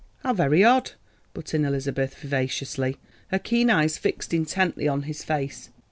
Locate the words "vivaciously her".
2.15-3.37